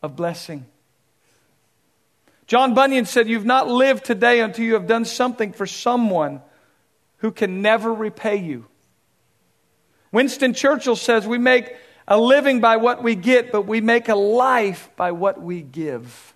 [0.02, 0.66] of blessing.
[2.48, 6.42] John Bunyan said, You've not lived today until you have done something for someone
[7.18, 8.66] who can never repay you.
[10.12, 11.76] Winston Churchill says, We make
[12.08, 16.34] a living by what we get, but we make a life by what we give.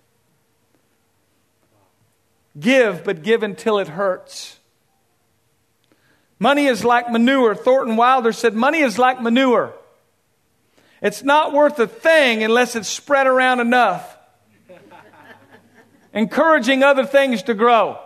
[2.59, 4.57] Give, but give until it hurts.
[6.39, 7.55] Money is like manure.
[7.55, 9.73] Thornton Wilder said, Money is like manure.
[11.01, 14.17] It's not worth a thing unless it's spread around enough,
[16.13, 17.99] encouraging other things to grow.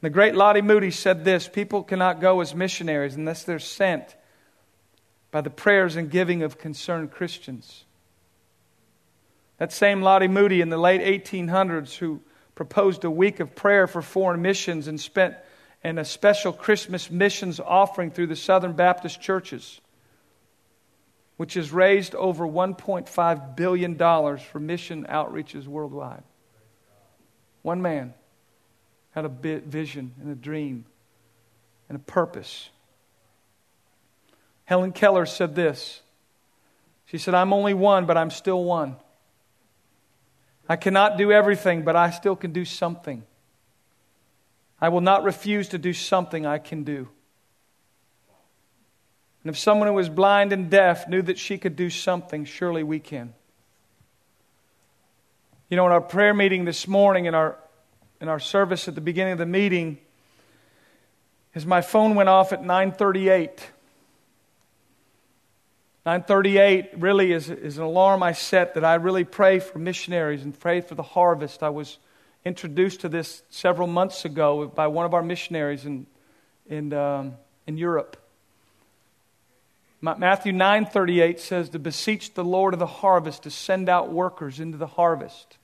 [0.00, 4.16] The great Lottie Moody said this People cannot go as missionaries unless they're sent
[5.30, 7.84] by the prayers and giving of concerned Christians.
[9.58, 12.20] That same Lottie Moody in the late 1800s, who
[12.54, 15.36] proposed a week of prayer for foreign missions and spent
[15.84, 19.80] in a special Christmas missions offering through the Southern Baptist churches,
[21.36, 26.22] which has raised over $1.5 billion for mission outreaches worldwide.
[27.62, 28.14] One man
[29.10, 30.84] had a vision and a dream
[31.88, 32.70] and a purpose.
[34.64, 36.00] Helen Keller said this.
[37.06, 38.96] She said, I'm only one, but I'm still one.
[40.68, 43.24] I cannot do everything, but I still can do something.
[44.80, 47.08] I will not refuse to do something I can do.
[49.42, 52.84] And if someone who was blind and deaf knew that she could do something, surely
[52.84, 53.34] we can.
[55.68, 57.58] You know, in our prayer meeting this morning, in our
[58.20, 59.98] in our service at the beginning of the meeting
[61.54, 63.70] is my phone went off at 938
[66.06, 70.58] 938 really is, is an alarm i set that i really pray for missionaries and
[70.58, 71.62] pray for the harvest.
[71.62, 71.98] I was
[72.44, 76.06] introduced to this several months ago by one of our missionaries in,
[76.68, 77.34] in, um,
[77.66, 78.16] in europe.
[80.02, 84.78] Matthew 938 says to beseech the lord of the harvest to send out workers into
[84.78, 85.58] the harvest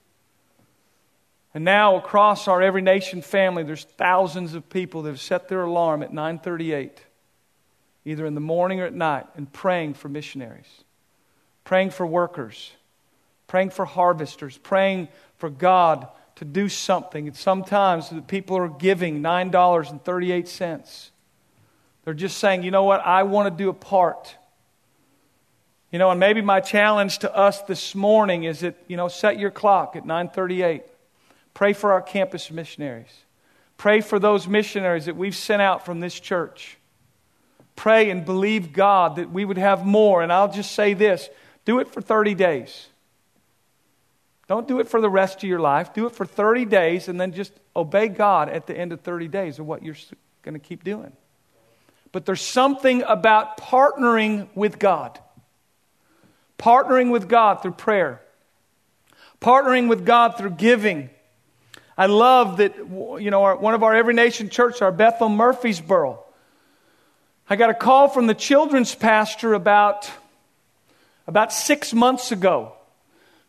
[1.57, 5.63] and now across our Every Nation family, there's thousands of people that have set their
[5.63, 7.01] alarm at 938,
[8.05, 10.83] either in the morning or at night, and praying for missionaries,
[11.63, 12.73] praying for workers,
[13.47, 17.25] praying for harvesters, praying for God to do something.
[17.27, 21.09] And sometimes the people are giving $9.38.
[22.05, 24.35] They're just saying, you know what, I want to do a part.
[25.91, 29.39] You know, and maybe my challenge to us this morning is that, you know, set
[29.39, 30.83] your clock at 938.
[31.57, 33.09] Pray for our campus missionaries.
[33.77, 36.77] Pray for those missionaries that we've sent out from this church.
[37.75, 40.21] Pray and believe God that we would have more.
[40.21, 41.27] And I'll just say this
[41.65, 42.89] do it for 30 days.
[44.47, 45.95] Don't do it for the rest of your life.
[45.95, 49.27] Do it for 30 days and then just obey God at the end of 30
[49.27, 49.97] days of what you're
[50.43, 51.11] going to keep doing.
[52.11, 55.19] But there's something about partnering with God.
[56.59, 58.21] Partnering with God through prayer.
[59.41, 61.09] Partnering with God through giving
[61.97, 66.23] I love that, you know, our, one of our Every Nation church, our Bethel Murfreesboro,
[67.49, 70.09] I got a call from the children's pastor about,
[71.25, 72.73] about six months ago.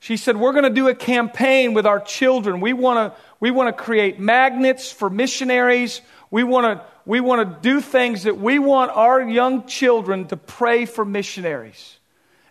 [0.00, 2.60] She said, We're going to do a campaign with our children.
[2.60, 6.00] We want to we want to create magnets for missionaries.
[6.30, 10.36] We want to we want to do things that we want our young children to
[10.36, 11.98] pray for missionaries.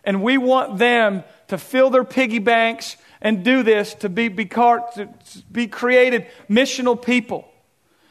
[0.04, 4.46] And we want them to fill their piggy banks and do this to be, be,
[4.46, 5.08] to
[5.50, 7.48] be created missional people.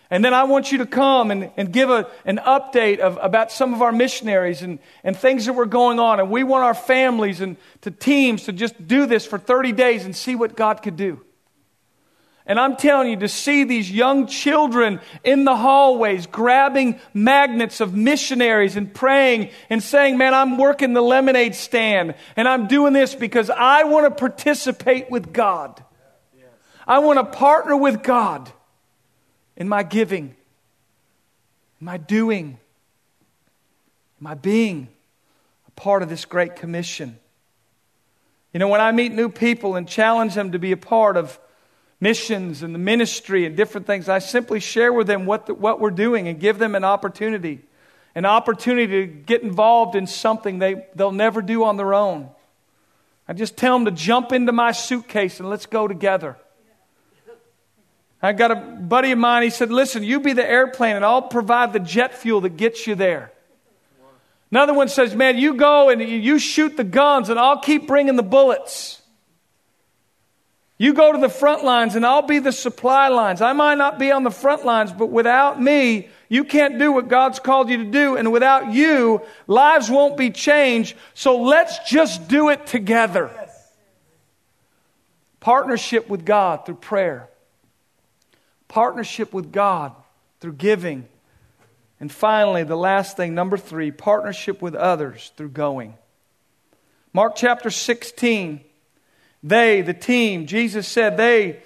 [0.10, 3.52] And then I want you to come and, and give a, an update of, about
[3.52, 6.20] some of our missionaries and, and things that were going on.
[6.20, 10.06] And we want our families and to teams to just do this for 30 days
[10.06, 11.22] and see what God could do.
[12.48, 17.94] And I'm telling you, to see these young children in the hallways grabbing magnets of
[17.94, 23.14] missionaries and praying and saying, Man, I'm working the lemonade stand and I'm doing this
[23.14, 25.84] because I want to participate with God.
[26.88, 28.50] I want to partner with God
[29.58, 30.34] in my giving,
[31.82, 32.58] in my doing, in
[34.22, 34.88] my being
[35.68, 37.20] a part of this great commission.
[38.54, 41.38] You know, when I meet new people and challenge them to be a part of
[42.00, 45.80] missions and the ministry and different things, I simply share with them what, the, what
[45.80, 47.62] we're doing and give them an opportunity,
[48.16, 52.30] an opportunity to get involved in something they, they'll never do on their own.
[53.28, 56.38] I just tell them to jump into my suitcase and let's go together.
[58.22, 61.22] I got a buddy of mine, he said, Listen, you be the airplane and I'll
[61.22, 63.32] provide the jet fuel that gets you there.
[64.50, 68.16] Another one says, Man, you go and you shoot the guns and I'll keep bringing
[68.16, 69.02] the bullets.
[70.78, 73.42] You go to the front lines and I'll be the supply lines.
[73.42, 77.08] I might not be on the front lines, but without me, you can't do what
[77.08, 78.16] God's called you to do.
[78.16, 80.96] And without you, lives won't be changed.
[81.16, 83.32] So let's just do it together.
[85.40, 87.30] Partnership with God through prayer,
[88.68, 89.94] partnership with God
[90.42, 91.08] through giving.
[92.00, 95.96] And finally, the last thing, number three, partnership with others through going.
[97.14, 98.62] Mark chapter 16
[99.50, 101.62] they, the team, Jesus said they,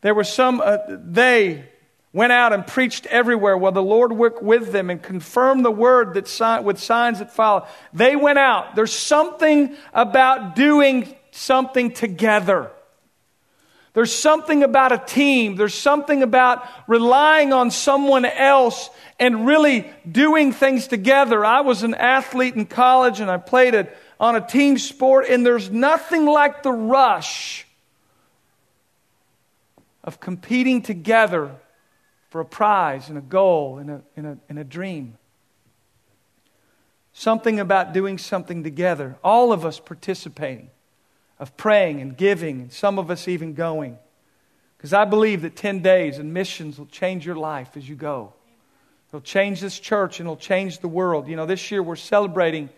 [0.00, 1.64] there were some, uh, they
[2.12, 6.14] went out and preached everywhere while the Lord worked with them and confirmed the word
[6.14, 7.64] that si- with signs that followed.
[7.92, 8.74] They went out.
[8.74, 12.70] There's something about doing something together.
[13.92, 15.56] There's something about a team.
[15.56, 21.44] There's something about relying on someone else and really doing things together.
[21.44, 25.44] I was an athlete in college and I played it on a team sport, and
[25.44, 27.66] there's nothing like the rush
[30.02, 31.54] of competing together
[32.30, 35.18] for a prize and a goal and a, and a, and a dream.
[37.12, 40.70] Something about doing something together, all of us participating,
[41.38, 43.98] of praying and giving, and some of us even going.
[44.76, 48.32] Because I believe that 10 days and missions will change your life as you go.
[49.08, 51.28] It'll change this church and it'll change the world.
[51.28, 52.68] You know, this year we're celebrating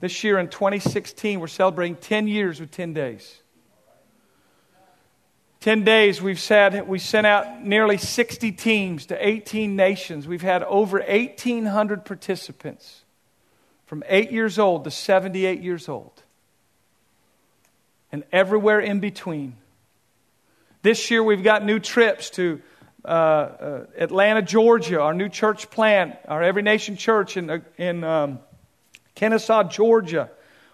[0.00, 3.42] this year in 2016, we're celebrating 10 years with 10 days.
[5.60, 10.26] 10 days, we've said we sent out nearly 60 teams to 18 nations.
[10.26, 13.04] We've had over 1,800 participants
[13.84, 16.22] from 8 years old to 78 years old,
[18.10, 19.56] and everywhere in between.
[20.80, 22.62] This year, we've got new trips to
[23.04, 28.02] uh, uh, Atlanta, Georgia, our new church plant, our Every Nation Church in, uh, in
[28.02, 28.38] um,
[29.14, 30.30] Kennesaw, Georgia.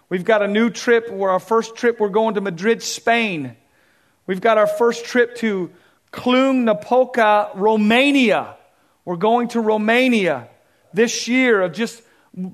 [0.09, 3.55] We've got a new trip where our first trip we're going to Madrid, Spain.
[4.25, 5.71] We've got our first trip to
[6.13, 8.55] Cluj-Napoca, Romania.
[9.05, 10.47] We're going to Romania
[10.93, 12.01] this year of just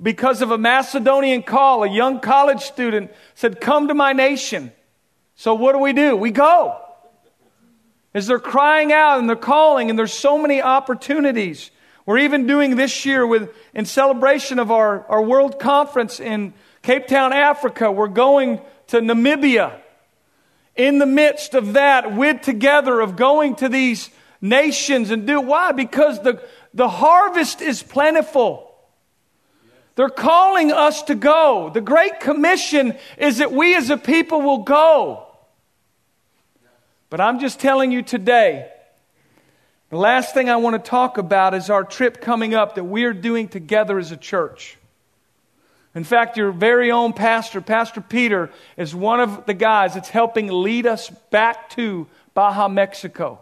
[0.01, 1.83] because of a Macedonian call.
[1.83, 4.71] A young college student said, Come to my nation.
[5.35, 6.15] So what do we do?
[6.15, 6.79] We go.
[8.13, 11.71] As they're crying out and they're calling, and there's so many opportunities.
[12.05, 17.07] We're even doing this year with, in celebration of our, our world conference in Cape
[17.07, 17.91] Town, Africa.
[17.91, 19.79] We're going to Namibia.
[20.75, 24.09] In the midst of that, with together of going to these
[24.41, 25.71] nations and do why?
[25.71, 28.69] Because the, the harvest is plentiful.
[29.95, 31.69] They're calling us to go.
[31.73, 35.27] The Great Commission is that we as a people will go.
[37.09, 38.72] But I'm just telling you today,
[39.93, 43.13] the last thing I want to talk about is our trip coming up that we're
[43.13, 44.75] doing together as a church.
[45.93, 50.47] In fact, your very own pastor, Pastor Peter, is one of the guys that's helping
[50.47, 53.39] lead us back to Baja, Mexico.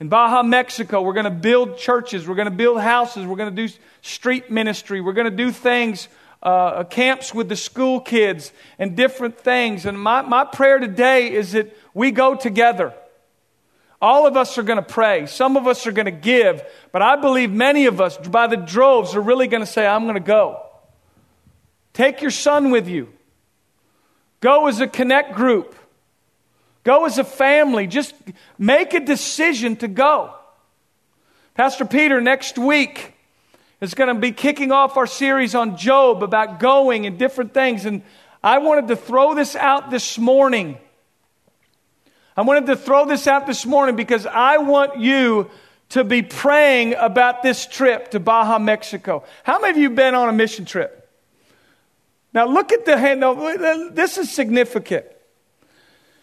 [0.00, 3.54] In Baja, Mexico, we're going to build churches, we're going to build houses, we're going
[3.54, 6.08] to do street ministry, we're going to do things,
[6.42, 9.86] uh, camps with the school kids, and different things.
[9.86, 12.92] And my, my prayer today is that we go together.
[14.04, 15.24] All of us are going to pray.
[15.24, 16.62] Some of us are going to give.
[16.92, 20.02] But I believe many of us, by the droves, are really going to say, I'm
[20.02, 20.60] going to go.
[21.94, 23.08] Take your son with you.
[24.40, 25.74] Go as a connect group.
[26.82, 27.86] Go as a family.
[27.86, 28.14] Just
[28.58, 30.34] make a decision to go.
[31.54, 33.14] Pastor Peter next week
[33.80, 37.86] is going to be kicking off our series on Job about going and different things.
[37.86, 38.02] And
[38.42, 40.76] I wanted to throw this out this morning
[42.36, 45.50] I wanted to throw this out this morning because I want you
[45.90, 49.24] to be praying about this trip to Baja, Mexico.
[49.44, 51.08] How many of you been on a mission trip?
[52.32, 53.22] Now look at the hand.
[53.96, 55.06] This is significant.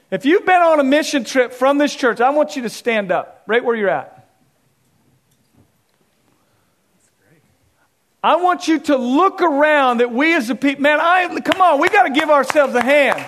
[0.10, 3.14] If you've been on a mission trip from this church, I want you to stand
[3.14, 4.18] up right where you're at.
[8.24, 11.80] I want you to look around that we as a people, man, I, come on,
[11.80, 13.26] we got to give ourselves a hand.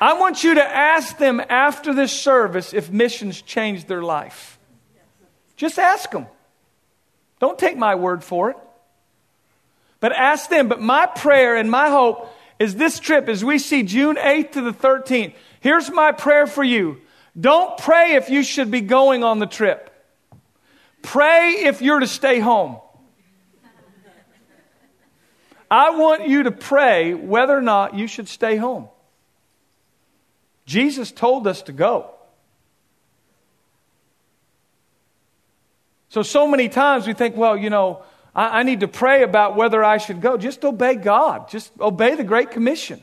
[0.00, 4.58] I want you to ask them after this service if missions changed their life.
[5.56, 6.26] Just ask them.
[7.40, 8.56] Don't take my word for it.
[10.00, 10.68] But ask them.
[10.68, 14.60] But my prayer and my hope is this trip, as we see June 8th to
[14.62, 17.00] the 13th, here's my prayer for you.
[17.38, 19.94] Don't pray if you should be going on the trip.
[21.02, 22.78] Pray if you're to stay home.
[25.70, 28.88] I want you to pray whether or not you should stay home.
[30.68, 32.10] Jesus told us to go.
[36.10, 38.02] So, so many times we think, well, you know,
[38.34, 40.36] I, I, need to pray about whether I should go.
[40.36, 43.02] Just obey God, just obey the Great Commission.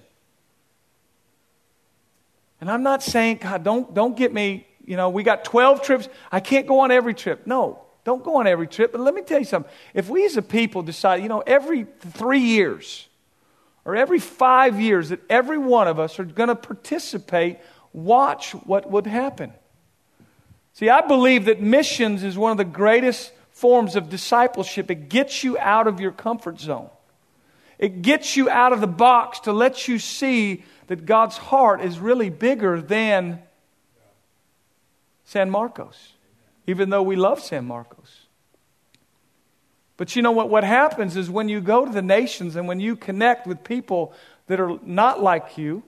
[2.61, 6.07] And I'm not saying, God, don't, don't get me, you know, we got 12 trips.
[6.31, 7.47] I can't go on every trip.
[7.47, 8.91] No, don't go on every trip.
[8.91, 9.71] But let me tell you something.
[9.95, 13.07] If we as a people decide, you know, every three years
[13.85, 17.59] or every five years that every one of us are going to participate,
[17.93, 19.53] watch what would happen.
[20.73, 24.91] See, I believe that missions is one of the greatest forms of discipleship.
[24.91, 26.89] It gets you out of your comfort zone,
[27.77, 31.99] it gets you out of the box to let you see that God's heart is
[31.99, 33.41] really bigger than
[35.25, 36.13] San Marcos,
[36.67, 38.24] even though we love San Marcos.
[39.97, 40.49] But you know what?
[40.49, 44.13] What happens is when you go to the nations and when you connect with people
[44.47, 45.83] that are not like you,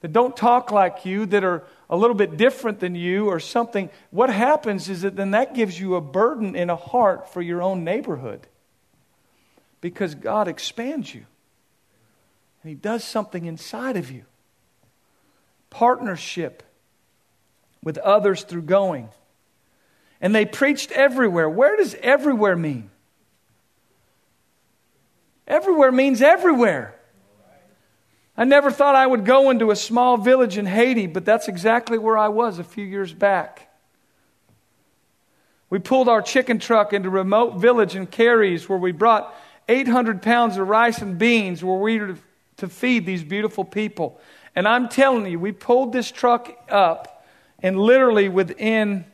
[0.00, 3.90] that don't talk like you, that are a little bit different than you or something,
[4.10, 7.60] what happens is that then that gives you a burden in a heart for your
[7.60, 8.46] own neighborhood
[9.80, 11.26] because God expands you
[12.62, 14.24] and He does something inside of you.
[15.68, 16.62] Partnership
[17.82, 19.08] with others through going.
[20.20, 21.48] And they preached everywhere.
[21.48, 22.90] Where does everywhere mean?
[25.46, 26.94] Everywhere means everywhere.
[28.36, 31.98] I never thought I would go into a small village in Haiti, but that's exactly
[31.98, 33.68] where I was a few years back.
[35.68, 39.34] We pulled our chicken truck into a remote village in Caries where we brought
[39.68, 42.16] 800 pounds of rice and beans where we were
[42.58, 44.20] to feed these beautiful people.
[44.56, 47.24] And I'm telling you, we pulled this truck up,
[47.62, 49.04] and literally within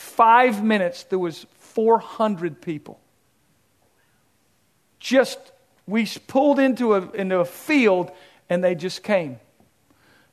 [0.00, 3.00] five minutes, there was 400 people.
[4.98, 5.38] Just,
[5.86, 8.10] we pulled into a, into a field,
[8.48, 9.38] and they just came.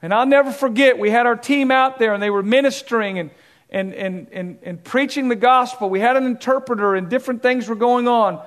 [0.01, 3.31] And I'll never forget, we had our team out there, and they were ministering and,
[3.69, 5.89] and, and, and, and preaching the gospel.
[5.89, 8.41] We had an interpreter, and different things were going on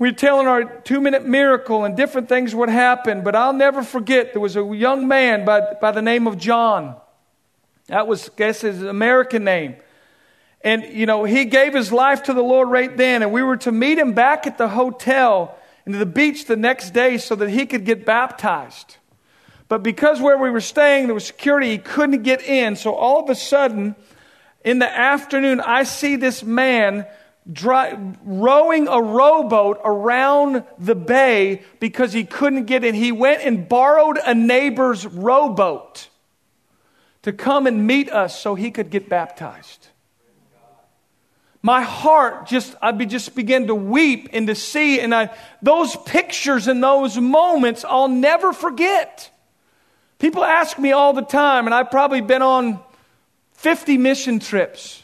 [0.00, 3.82] we were telling our two minute miracle and different things would happen, but I'll never
[3.82, 6.96] forget there was a young man by, by the name of John.
[7.88, 9.76] That was, I guess, his American name.
[10.62, 13.56] And, you know, he gave his life to the Lord right then, and we were
[13.58, 15.56] to meet him back at the hotel
[15.86, 18.96] and the beach the next day so that he could get baptized.
[19.68, 22.76] But because where we were staying, there was security, he couldn't get in.
[22.76, 23.94] So all of a sudden,
[24.64, 27.06] in the afternoon, I see this man
[27.50, 32.94] dry, rowing a rowboat around the bay because he couldn't get in.
[32.94, 36.08] He went and borrowed a neighbor's rowboat
[37.22, 39.79] to come and meet us so he could get baptized.
[41.62, 45.94] My heart just, I be, just began to weep and to see, and I, those
[45.94, 49.30] pictures and those moments I'll never forget.
[50.18, 52.80] People ask me all the time, and I've probably been on
[53.52, 55.02] 50 mission trips.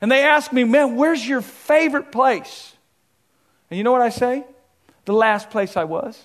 [0.00, 2.72] And they ask me, man, where's your favorite place?
[3.70, 4.44] And you know what I say?
[5.06, 6.20] The last place I was.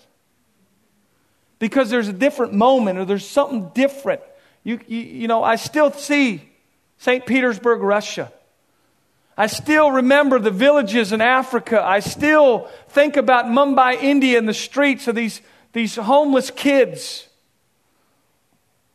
[1.58, 4.22] Because there's a different moment or there's something different.
[4.64, 6.47] You, you, you know, I still see
[7.00, 7.26] St.
[7.26, 8.32] Petersburg, Russia.
[9.40, 11.82] I still remember the villages in Africa.
[11.82, 17.30] I still think about Mumbai, India, and the streets of these, these homeless kids.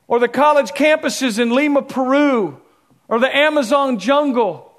[0.07, 2.61] Or the college campuses in Lima, Peru.
[3.09, 4.71] Or the Amazon jungle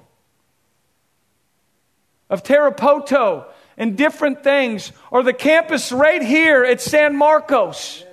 [2.30, 3.46] of Tarapoto
[3.76, 8.04] and different things, or the campus right here at San Marcos,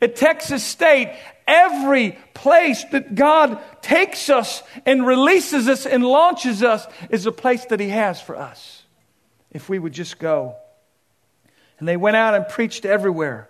[0.00, 1.12] at Texas State.
[1.46, 7.64] Every place that God takes us and releases us and launches us is a place
[7.66, 8.82] that He has for us
[9.50, 10.56] if we would just go.
[11.78, 13.48] And they went out and preached everywhere.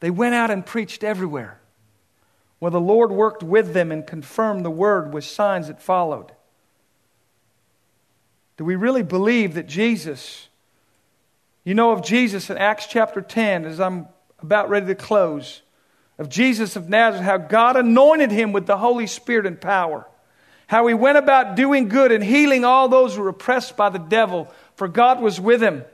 [0.00, 1.60] They went out and preached everywhere.
[2.60, 6.32] Well, the Lord worked with them and confirmed the word with signs that followed.
[8.56, 10.48] Do we really believe that Jesus
[11.68, 14.08] You know of Jesus in Acts chapter 10, as I'm
[14.38, 15.60] about ready to close,
[16.18, 20.06] of Jesus of Nazareth, how God anointed him with the Holy Spirit and power,
[20.66, 23.98] how he went about doing good and healing all those who were oppressed by the
[23.98, 25.84] devil, for God was with him.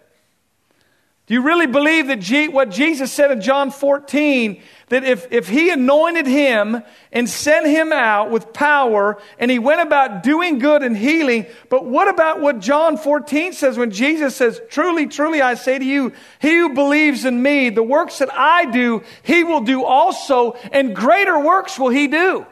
[1.27, 5.49] Do you really believe that G- what Jesus said in John 14, that if, if
[5.49, 10.83] he anointed him and sent him out with power and he went about doing good
[10.83, 15.55] and healing, but what about what John 14 says when Jesus says, Truly, truly, I
[15.55, 19.63] say to you, he who believes in me, the works that I do, he will
[19.63, 22.47] do also, and greater works will he do.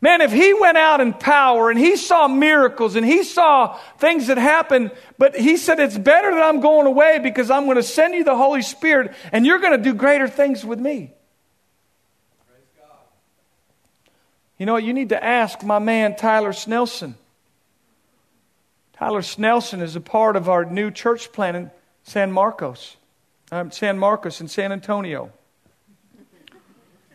[0.00, 4.28] Man, if he went out in power and he saw miracles and he saw things
[4.28, 7.82] that happened, but he said, It's better that I'm going away because I'm going to
[7.82, 11.12] send you the Holy Spirit and you're going to do greater things with me.
[14.56, 14.84] You know what?
[14.84, 17.14] You need to ask my man, Tyler Snelson.
[18.96, 21.70] Tyler Snelson is a part of our new church plant in
[22.02, 22.96] San Marcos,
[23.52, 25.30] um, San Marcos in San Antonio.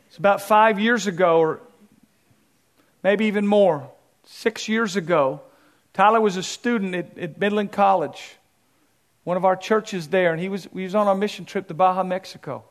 [0.08, 1.60] It's about five years ago, or
[3.04, 3.90] maybe even more.
[4.26, 5.42] Six years ago,
[5.94, 8.36] Tyler was a student at, at Midland College,
[9.24, 11.74] one of our churches there, and he was, he was on our mission trip to
[11.74, 12.64] Baja, Mexico.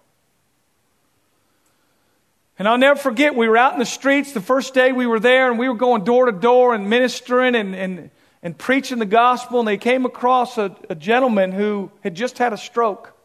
[2.58, 5.20] And I'll never forget, we were out in the streets the first day we were
[5.20, 8.10] there, and we were going door to door and ministering and, and,
[8.42, 9.58] and preaching the gospel.
[9.60, 13.16] And they came across a, a gentleman who had just had a stroke.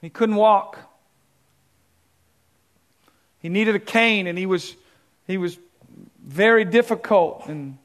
[0.00, 0.78] He couldn't walk.
[3.40, 4.74] He needed a cane, and he was
[5.28, 5.56] he was
[6.20, 7.78] very difficult and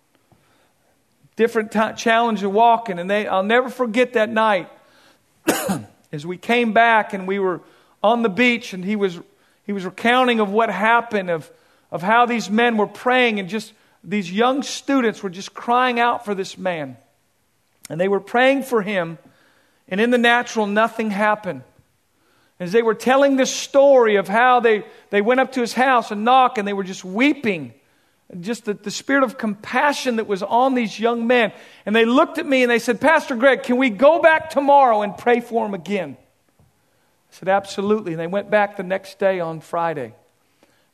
[1.35, 2.97] different t- challenge of walking.
[2.97, 4.69] And they, I'll never forget that night
[6.11, 7.61] as we came back and we were
[8.01, 9.19] on the beach and he was,
[9.65, 11.51] he was recounting of what happened, of,
[11.91, 13.73] of how these men were praying and just
[14.03, 16.97] these young students were just crying out for this man.
[17.89, 19.17] And they were praying for him,
[19.89, 21.63] and in the natural, nothing happened.
[22.63, 26.11] As they were telling this story of how they, they went up to his house
[26.11, 27.73] and knocked and they were just weeping.
[28.39, 31.51] Just the, the spirit of compassion that was on these young men.
[31.85, 35.01] And they looked at me and they said, Pastor Gregg, can we go back tomorrow
[35.01, 36.15] and pray for him again?
[36.57, 36.63] I
[37.31, 38.13] said, Absolutely.
[38.13, 40.13] And they went back the next day on Friday.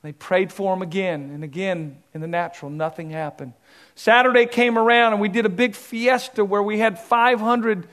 [0.02, 2.72] They prayed for him again and again in the natural.
[2.72, 3.54] Nothing happened.
[3.94, 7.88] Saturday came around and we did a big fiesta where we had 500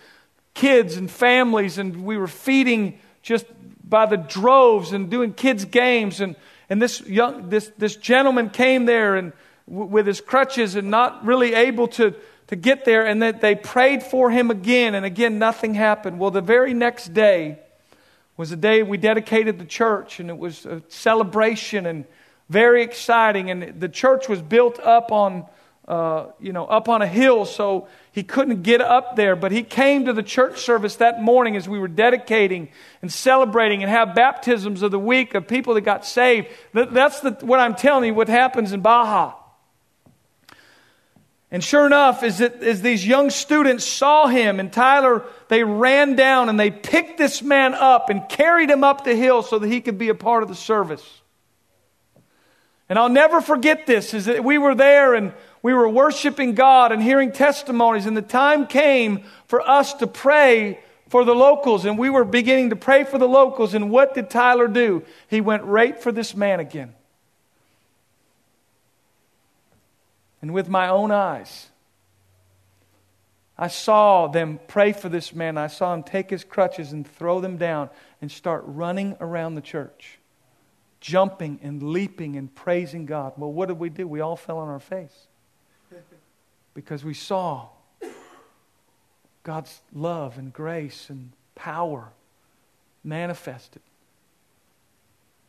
[0.55, 3.45] kids and families and we were feeding just
[3.83, 6.20] by the droves and doing kids' games.
[6.20, 6.37] And,
[6.70, 9.33] and this, young, this, this gentleman came there and
[9.68, 12.14] w- with his crutches and not really able to,
[12.47, 13.05] to get there.
[13.05, 14.95] And that they prayed for him again.
[14.95, 16.20] And again, nothing happened.
[16.20, 17.59] Well, the very next day
[18.37, 20.20] was the day we dedicated the church.
[20.20, 22.05] And it was a celebration and
[22.49, 23.51] very exciting.
[23.51, 25.47] And the church was built up on
[25.89, 29.37] uh, you know, up on a hill, so he couldn't get up there.
[29.37, 32.70] But he came to the church service that morning as we were dedicating
[33.03, 36.49] and celebrating and have baptisms of the week of people that got saved.
[36.72, 39.34] That's the, what I'm telling you, what happens in Baja.
[41.51, 46.16] And sure enough, as, it, as these young students saw him and Tyler, they ran
[46.16, 49.68] down and they picked this man up and carried him up the hill so that
[49.68, 51.22] he could be a part of the service.
[52.89, 55.32] And I'll never forget this, is that we were there and
[55.67, 60.79] we were worshiping God and hearing testimonies, and the time came for us to pray
[61.09, 63.75] for the locals, and we were beginning to pray for the locals.
[63.75, 65.03] And what did Tyler do?
[65.27, 66.95] He went right for this man again.
[70.41, 71.69] And with my own eyes,
[73.59, 75.59] I saw them pray for this man.
[75.59, 77.91] I saw him take his crutches and throw them down
[78.23, 80.21] and start running around the church,
[81.01, 83.33] jumping and leaping and praising God.
[83.37, 84.07] Well, what did we do?
[84.07, 85.27] We all fell on our face
[86.77, 87.68] because we saw
[89.45, 92.12] God's love and grace and power
[93.03, 93.81] manifested.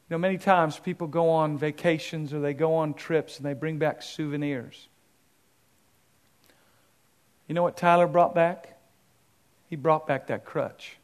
[0.09, 3.53] You know, many times people go on vacations or they go on trips and they
[3.53, 4.87] bring back souvenirs.
[7.49, 8.79] You know what Tyler brought back?
[9.69, 10.95] He brought back that crutch.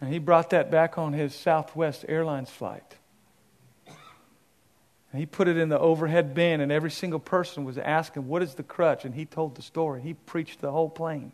[0.00, 2.96] And he brought that back on his Southwest Airlines flight.
[5.12, 8.42] And he put it in the overhead bin, and every single person was asking, What
[8.42, 9.04] is the crutch?
[9.04, 10.00] And he told the story.
[10.00, 11.32] He preached the whole plane.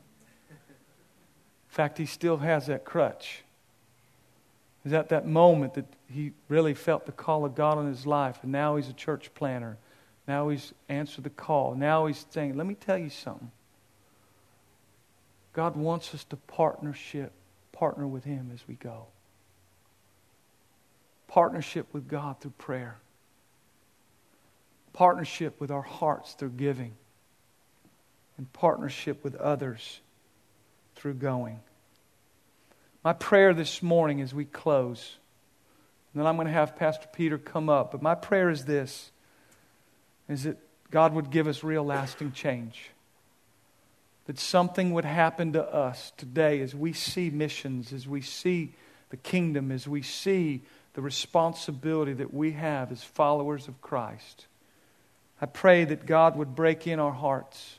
[0.50, 3.44] In fact, he still has that crutch.
[4.80, 8.04] It was at that moment that he really felt the call of God on his
[8.04, 9.76] life, and now he's a church planter.
[10.26, 11.76] Now he's answered the call.
[11.76, 13.52] Now he's saying, Let me tell you something.
[15.52, 17.32] God wants us to partnership,
[17.70, 19.06] partner with him as we go.
[21.28, 22.96] Partnership with God through prayer
[24.93, 26.95] partnership with our hearts through giving.
[28.39, 30.01] and partnership with others
[30.95, 31.61] through going.
[33.05, 35.16] My prayer this morning as we close,
[36.12, 39.11] and then I'm going to have Pastor Peter come up, but my prayer is this
[40.28, 40.59] is that
[40.91, 42.91] God would give us real lasting change.
[44.26, 48.74] That something would happen to us today as we see missions, as we see
[49.09, 50.61] the kingdom, as we see
[50.93, 54.47] the responsibility that we have as followers of Christ.
[55.41, 57.78] I pray that God would break in our hearts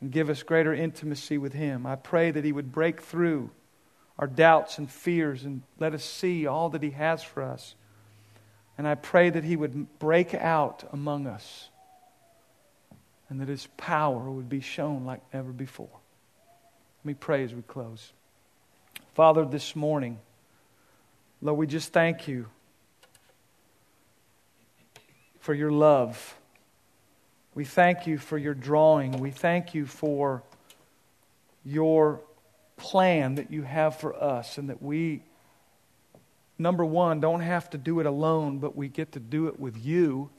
[0.00, 1.86] and give us greater intimacy with Him.
[1.86, 3.50] I pray that He would break through
[4.18, 7.74] our doubts and fears and let us see all that He has for us.
[8.76, 11.68] And I pray that He would break out among us
[13.28, 15.88] and that His power would be shown like never before.
[17.00, 18.12] Let me pray as we close.
[19.14, 20.18] Father, this morning,
[21.40, 22.46] Lord, we just thank you
[25.40, 26.36] for your love.
[27.54, 29.12] We thank you for your drawing.
[29.12, 30.42] We thank you for
[31.64, 32.20] your
[32.76, 35.22] plan that you have for us, and that we,
[36.58, 39.84] number one, don't have to do it alone, but we get to do it with
[39.84, 40.30] you.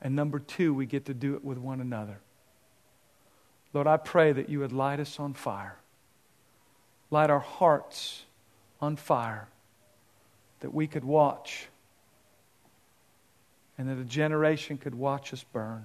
[0.00, 2.18] And number two, we get to do it with one another.
[3.72, 5.76] Lord, I pray that you would light us on fire,
[7.10, 8.22] light our hearts
[8.80, 9.48] on fire,
[10.60, 11.68] that we could watch,
[13.76, 15.84] and that a generation could watch us burn.